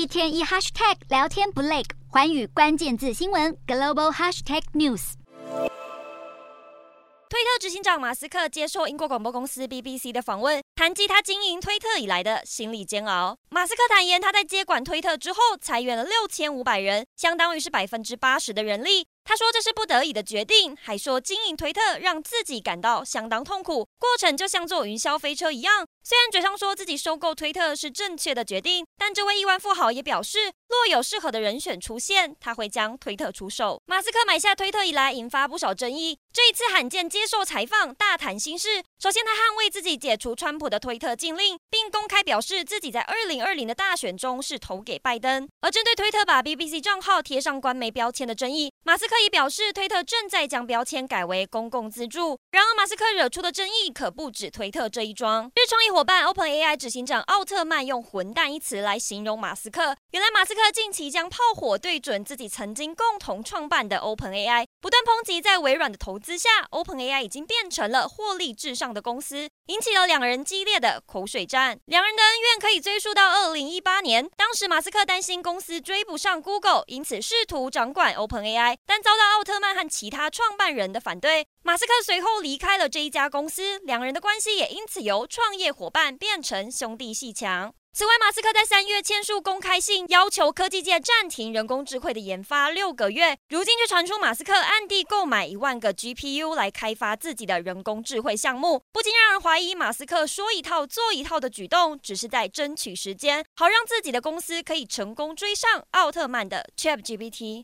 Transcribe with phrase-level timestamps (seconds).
[0.00, 5.12] 一天一 hashtag 聊天不累，环宇关键字新闻 global hashtag news。
[7.28, 13.36] 推特执行长马斯克接受英国广播公司 BBC 的访问，谈及他经营推特以来的心理煎熬。
[13.50, 19.06] 马斯克坦言，他在接管推特之后，裁员了六千五百人，相当于是百分之八十的人力。
[19.30, 25.86] 他说这是不得已的决定，还说经营推特让自己感到相当痛苦，过程就像坐云霄飞车一样。
[26.02, 33.80] 虽然嘴上说自己收购推特是正确的决定，但这位亿万富豪也表示，若有适合的人选出现，他会将推特出售。
[33.86, 36.18] 马斯克买下推特以来，引发不少争议。
[36.32, 38.82] 这一次罕见接受采访，大谈心事。
[38.98, 45.48] 首先，他捍卫自己解除川普的推特禁令，并公开表示自己在二零二零的大选中是投给拜登。
[45.60, 52.38] 而针对推特把 BBC 账号贴上官媒标签的争议，马斯克也表示，推特正在将标签改为公共资助。
[52.50, 55.50] 然而，马斯克惹出的争议可不止推特这一桩。
[55.54, 59.96] 日创意伙伴 OpenAI 执行长奥特曼用“混蛋”一词来形容马斯克。
[60.10, 71.78] 原来，马斯克近期将炮火对准自己曾经共同创办的 OpenAI，不断抨击在微软的投资下，OpenAI 已经变成了获利至上的公司，引起了两人激烈的口水战。
[71.86, 81.46] 两人的恩怨可以追溯到二零一八年，当时马斯克担心公司追不上 Google，因此试图掌管 OpenAI，但遭到奥特曼和其他创办人的反对。
[81.62, 87.74] 马斯克随后离开了这一家公司，两人的关系也因此由创业伙伴变成兄弟鬩墙。
[87.92, 93.36] 此外，马斯克在三月签署公开信，要求科技界暂停人工智慧的研发六个月。
[93.48, 107.58] 如今却传出马斯克暗地购买一万个 GPU 来开发自己的人工智慧项目，不禁让人怀疑马斯克说一套做一套的举动，只是在争取时间，好让自己的公司可以成功追上奥特曼的 ChatGPT。